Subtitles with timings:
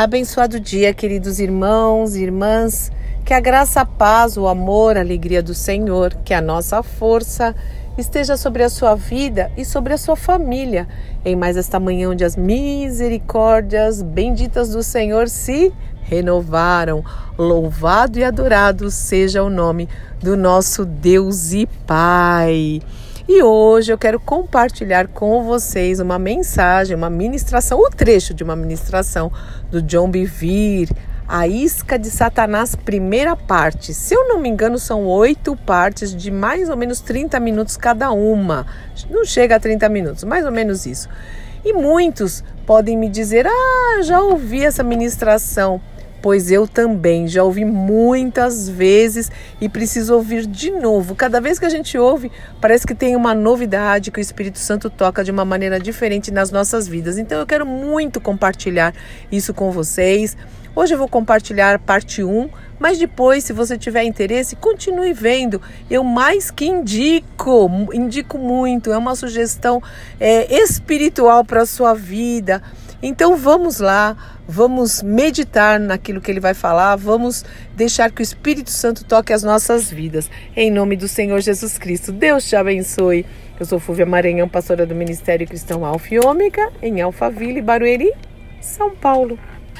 [0.00, 2.90] Abençoado dia, queridos irmãos e irmãs.
[3.22, 7.54] Que a graça, a paz, o amor, a alegria do Senhor, que a nossa força
[7.98, 10.88] esteja sobre a sua vida e sobre a sua família.
[11.22, 15.70] Em mais esta manhã onde as misericórdias benditas do Senhor se
[16.04, 17.04] renovaram.
[17.36, 19.86] Louvado e adorado seja o nome
[20.18, 22.80] do nosso Deus e Pai.
[23.32, 28.56] E hoje eu quero compartilhar com vocês uma mensagem, uma ministração, um trecho de uma
[28.56, 29.30] ministração
[29.70, 30.90] do John Bevere,
[31.28, 33.94] A Isca de Satanás, primeira parte.
[33.94, 38.10] Se eu não me engano, são oito partes de mais ou menos 30 minutos cada
[38.10, 38.66] uma.
[39.08, 41.08] Não chega a 30 minutos, mais ou menos isso.
[41.64, 45.80] E muitos podem me dizer: Ah, já ouvi essa ministração
[46.22, 49.30] pois eu também já ouvi muitas vezes
[49.60, 51.14] e preciso ouvir de novo.
[51.14, 52.30] Cada vez que a gente ouve,
[52.60, 56.50] parece que tem uma novidade que o Espírito Santo toca de uma maneira diferente nas
[56.50, 57.18] nossas vidas.
[57.18, 58.94] Então eu quero muito compartilhar
[59.30, 60.36] isso com vocês.
[60.74, 65.60] Hoje eu vou compartilhar parte 1, mas depois, se você tiver interesse, continue vendo.
[65.90, 68.92] Eu mais que indico, indico muito.
[68.92, 69.82] É uma sugestão
[70.18, 72.62] é, espiritual para a sua vida
[73.02, 78.70] então vamos lá, vamos meditar naquilo que ele vai falar, vamos deixar que o Espírito
[78.70, 80.30] Santo toque as nossas vidas.
[80.54, 82.12] Em nome do Senhor Jesus Cristo.
[82.12, 83.24] Deus te abençoe.
[83.58, 88.12] Eu sou Fúvia Maranhão, pastora do Ministério Cristão Alfa e Ômega, em Alphaville, Barueri,
[88.60, 89.38] São Paulo.